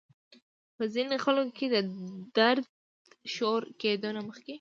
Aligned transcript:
پۀ 0.77 0.83
ځينې 0.93 1.15
خلکو 1.25 1.51
کې 1.57 1.65
د 1.75 1.77
درد 2.37 2.63
شورو 3.33 3.69
کېدو 3.81 4.09
نه 4.15 4.21
مخکې 4.27 4.49